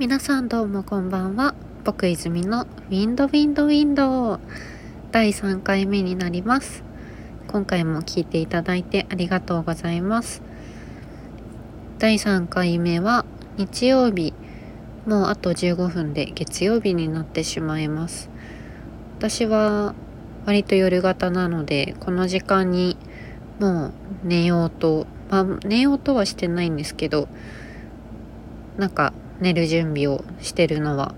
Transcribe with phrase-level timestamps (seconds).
[0.00, 1.54] 皆さんどうもこんばんは。
[1.84, 4.40] 僕泉のウィンドウィンドウィンド
[5.12, 6.82] 第3回目になります。
[7.48, 10.40] 今回も聞いていただいてありがとうございます。
[11.98, 13.26] 第3回目は
[13.58, 14.32] 日曜日。
[15.04, 18.30] もうあと15分で月曜日になってしまいます。
[19.18, 19.94] 私は
[20.46, 22.96] 割と夜型なのでこの時間に
[23.58, 23.92] もう
[24.24, 25.06] 寝ようと。
[25.28, 27.28] まあ寝ようとはしてないんですけど
[28.78, 31.14] なんか寝る準備をしてるのは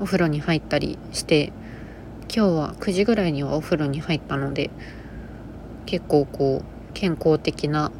[0.00, 1.52] お風呂に入ったりして
[2.34, 4.70] 今日は9時ぐらいにはお風呂に入ったので
[5.86, 7.92] 結構こう健康的な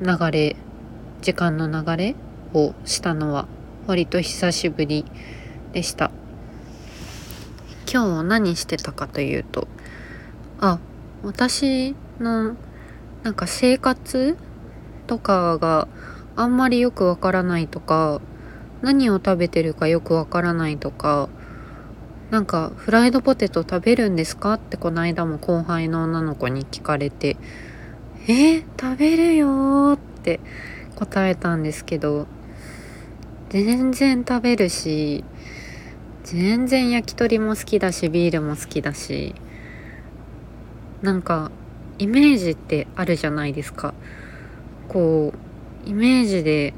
[0.00, 0.56] 流れ
[1.22, 2.14] 時間の流れ
[2.54, 3.46] をしたのは
[3.86, 5.04] 割と久しぶり
[5.72, 6.10] でした。
[7.90, 9.68] 今日何してたかというと
[10.58, 10.80] あ
[11.22, 12.56] 私の
[13.22, 14.36] なんか生活
[15.06, 15.86] とかが
[16.34, 18.20] あんまりよくわからないとか
[18.82, 21.28] 何を食べてるかよくわからないとか
[22.30, 27.36] なんかフライドポテト食べるんですかってこの間も後輩の女の子に聞かれて
[28.28, 30.40] 「えー、食べるよ」って
[30.96, 32.26] 答えたんですけど
[33.48, 35.24] 全然食べるし
[36.24, 39.34] 全然焼き鳥も好きだしビールも好きだし
[41.02, 41.52] なんか
[41.98, 43.94] イメージってあるじゃないですか。
[44.88, 45.32] こ
[45.86, 46.74] うイメージで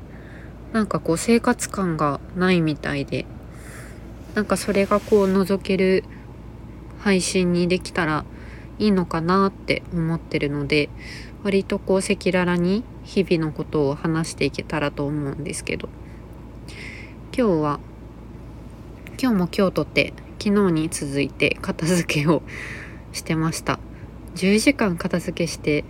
[0.73, 3.27] なんかこう生活感がないみたいで
[4.35, 6.05] なんかそれがこう覗ける
[7.01, 8.25] 配信にできたら
[8.79, 10.89] いいのかなって思ってるので
[11.43, 15.89] 割とこう赤裸々に日々のことを話していけたらと思うんですけど。
[17.39, 17.79] 今日は
[19.17, 22.43] 今日も今日とって昨日に続いて片付けを
[23.13, 23.79] してました。
[24.35, 25.85] 10時間片付けして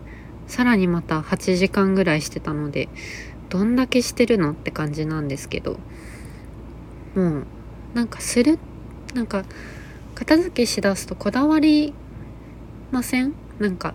[0.46, 2.90] さらにまた8時間ぐらいしてたので
[3.48, 5.78] どんだけしてるのって感じなんですけど
[7.14, 7.46] もう
[7.94, 8.58] なんかする
[9.14, 9.44] なんか
[10.14, 11.94] 片付けしだすとこだわり
[12.90, 13.34] ません？
[13.58, 13.94] なんか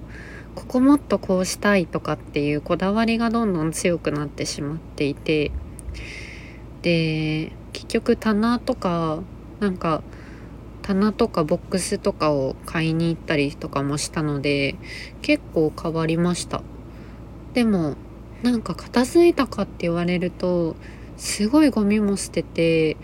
[0.56, 5.52] ここもっとこうしたいとかっていうこだわりがどんどん強くなってしまっていて
[6.82, 9.22] で結局棚とか
[9.60, 10.04] なんか
[10.82, 14.76] 棚とかボックスとかを買いに行ったりとかもしたので
[15.22, 16.62] 結構変わりました。
[17.54, 17.96] でも
[18.44, 20.76] なんか片付いたかって言われると
[21.16, 22.98] すごいゴミも捨てて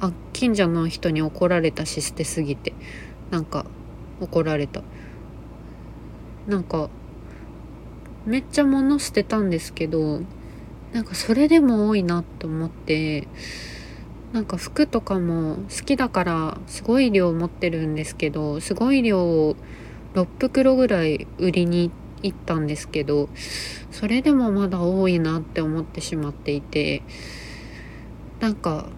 [0.00, 2.72] あ近所の人に怒られたし捨てすぎて
[3.30, 3.66] なんか
[4.20, 4.82] 怒られた。
[6.46, 6.90] なんか
[8.26, 10.20] めっちゃ物捨てたんですけど
[10.92, 13.28] なんかそれでも多いなって思って
[14.32, 19.56] なんか服とかも好きだからすごい量持ってるんですけどすごい量を
[20.14, 23.28] 6袋ぐらい売りに行って行ったんですけど
[23.90, 27.02] それでもまだ多いなって思ってしまっていて
[28.40, 28.88] なんか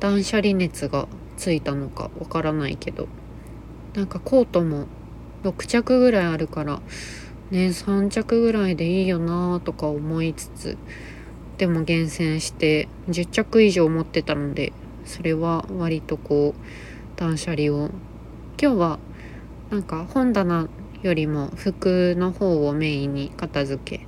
[0.00, 3.08] 断捨離熱がついたのかわからないけど
[3.94, 4.86] なんかコートも
[5.44, 6.82] 6着ぐらいあるから
[7.50, 10.76] ね3着ぐらいでいいよなとか思いつつ
[11.58, 14.72] でも厳選して10着以上持ってたので
[15.04, 17.90] それは割とこう断捨離を。
[18.60, 18.98] 今日は
[19.70, 20.68] なんか本棚
[21.02, 24.06] よりも服の方をメインに片付け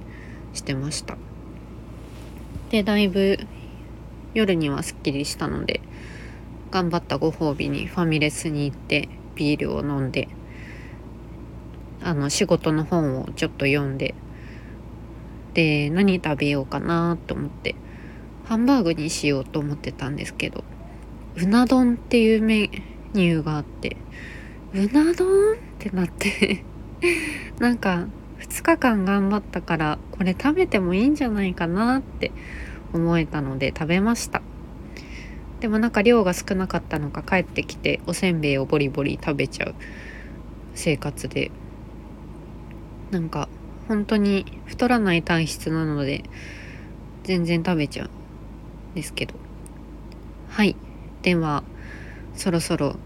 [0.52, 1.16] してました。
[2.70, 3.38] でだいぶ
[4.34, 5.80] 夜にはすっきりしたので
[6.70, 10.28] 頑張ったご褒美にファミレスに行ってビールを飲んで
[12.02, 14.14] あの仕事の本をちょっと読んで
[15.54, 17.76] で何食べようかなと思って
[18.44, 20.64] ハンバーグにしようと思ってたんですけど
[21.36, 22.70] うな丼っていうメ
[23.12, 23.96] ニューがあって
[24.74, 26.64] うな丼ってなって
[27.58, 28.06] なんか
[28.40, 32.32] 2日間頑張ったからこれ食べてもいいんじゃないかなって
[32.92, 34.42] 思えたので食べました。
[35.60, 39.74] でもなんか量が少なかったのか帰ってきておせんべいをボリボリ食べちゃう
[40.74, 41.50] 生活で。
[43.10, 43.48] なんか
[43.86, 46.24] 本当に太らない体質なので
[47.22, 49.34] 全然食べちゃうんですけど。
[50.48, 50.76] はい。
[51.22, 51.62] では
[52.34, 52.96] そろそろ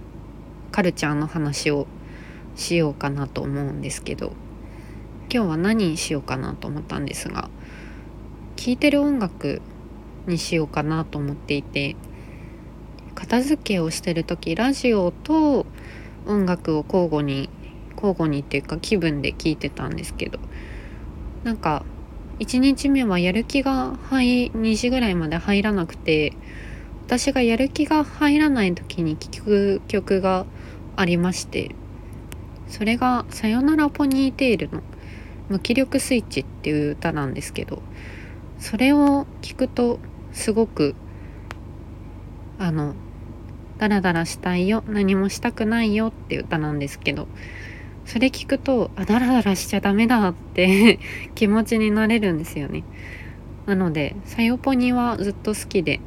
[0.72, 1.86] カルチャーの話を
[2.58, 4.32] しようかなと思うんですけど
[5.32, 7.48] 今日は何にしようかなと思ったんですが
[8.56, 9.62] 聴いてる音楽
[10.26, 11.96] にしようかなと思っていて
[13.14, 15.66] 片付けをしてる時ラジオと
[16.26, 17.48] 音楽を交互に
[17.94, 20.38] 交互にっていうか気分で聴いてたんですけど
[21.44, 21.84] なんか
[22.40, 26.32] 1日目はやる気が入2時ぐらいまで入らなくて
[27.06, 30.44] 私がやる気が入らない時に聴く曲が
[30.96, 31.74] ありまして
[32.68, 34.82] それが「さよならポニーテール」の
[35.48, 37.82] 「無気力スイッチ」っていう歌なんですけど
[38.58, 39.98] それを聞くと
[40.32, 40.94] すごく
[42.58, 42.94] あの
[43.78, 47.28] ダラダラしたいよ何もしたくないよっていう歌なんですけど
[48.04, 50.98] それ聞くとあダラダラしちゃダメだって
[51.36, 52.84] 気持ちになれるんですよね。
[53.66, 56.00] なのでさよぽにはずっと好きで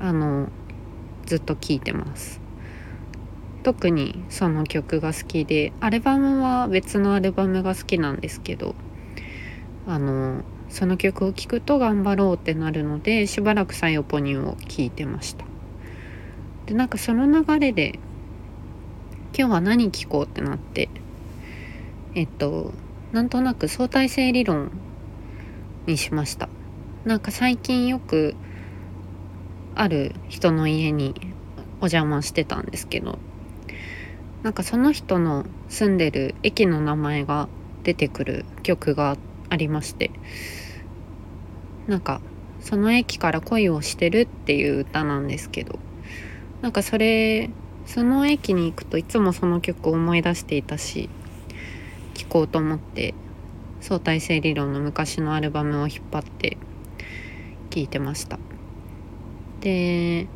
[0.00, 0.48] あの
[1.26, 2.43] ずっと聴いてます。
[3.64, 8.74] 特にその曲が好きでアルバムは別のアルバムが好きなんですけど
[9.86, 15.46] あのその曲を聴くと頑張ろうってなるのでしばらく「さよぽに」を聴いてました。
[16.66, 17.98] でなんかその流れで
[19.36, 20.90] 今日は何聴こうってなって
[22.14, 22.74] えっと
[23.12, 24.72] なんとなく相対性理論
[25.86, 26.50] にしました。
[27.06, 28.34] なんか最近よく
[29.74, 31.14] ある人の家に
[31.80, 33.18] お邪魔してたんですけど
[34.44, 37.48] なんかその人の住んでる駅の名前が
[37.82, 39.16] 出てくる曲が
[39.48, 40.10] ありまして。
[41.86, 42.20] なんか
[42.60, 45.78] その駅から恋をしてるっていう歌なんですけど。
[46.60, 47.50] なんかそれ
[47.86, 51.10] その駅に行くといつもその曲を思い出していたし
[52.14, 53.12] 聴こうと思って
[53.82, 56.56] 相対性理論の昔のアルバムを引っ張って
[57.68, 58.38] 聴いてました。
[59.60, 60.26] で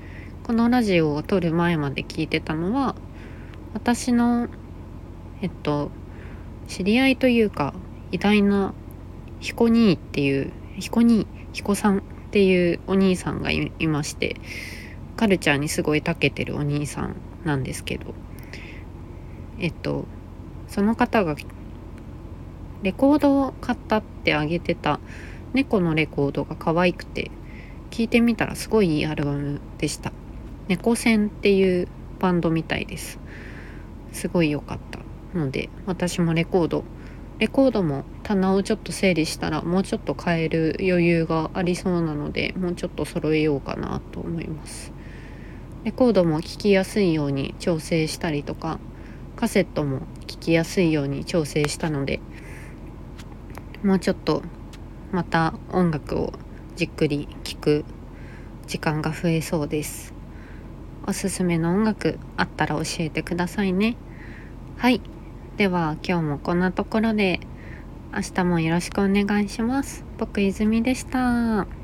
[0.45, 2.95] このラジオを撮る前まで聞いてたのは
[3.75, 4.49] 私の
[5.43, 5.91] えっと
[6.67, 7.75] 知り合いというか
[8.13, 8.75] 偉大な
[9.41, 12.01] 彦兄っていう彦兄彦さんっ
[12.31, 14.37] ていうお兄さんがいまして
[15.17, 18.15] カルチャーにすごい長けてるお兄さんなんですけど
[19.59, 20.07] えっと
[20.69, 21.37] その方が
[22.83, 25.01] レコードを買ったってあげてた
[25.53, 27.31] 猫のレコードが可愛くて
[27.91, 30.13] 聞いてみたらすごいいいアルバムでした。
[30.69, 31.89] 猫戦っていう
[32.19, 33.19] バンドみたいです。
[34.13, 35.01] すごい良かった
[35.39, 36.85] ので私もレコード。
[37.39, 44.93] レコードも棚をちょっと整理したらもうちょっと買える余裕がありそうなのでもうちょっと揃えようかなと思います。
[45.85, 48.81] レコードも聴きやすいように調整したりとか
[49.37, 52.21] カセットも聴きやすいように調整したので
[53.85, 54.43] もうちょっと
[55.13, 56.33] また音楽を
[56.75, 57.85] じっくり聴く
[58.67, 60.18] 時間が増えそうです。
[61.09, 63.97] おすすめの音楽あったら教えてくださいね
[64.77, 65.01] はい
[65.57, 67.41] では今日もこんなところで
[68.15, 70.05] 明日もよろしくお願いします。
[70.17, 71.78] 僕泉でした。